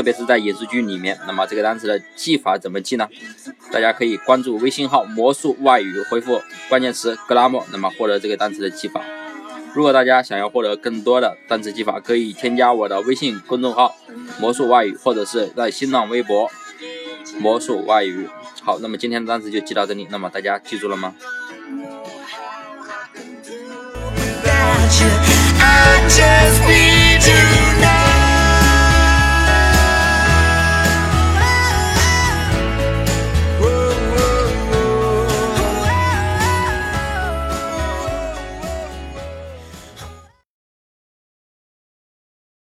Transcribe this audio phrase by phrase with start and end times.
[0.00, 3.06] 特别是在影视剧里面，那么这个单词的记法怎么记呢？
[3.70, 6.40] 大家可以关注微信号“魔术外语”，回复
[6.70, 9.02] 关键词 “glamour”，那么获得这个单词的记法。
[9.74, 13.94] 如果大家想要获得更多的单词记法，可以添加我的微信公众号
[14.40, 16.50] “魔术外语”，或者是在新浪微博
[17.38, 18.26] “魔术外语”。
[18.64, 21.14] 好，那么今天的单词就记到这里，那么大家记住了吗
[24.46, 25.29] ？I just